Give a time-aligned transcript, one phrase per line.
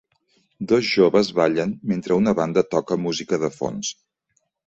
[0.69, 3.93] Dos joves ballen mentre una banda toca música de fons.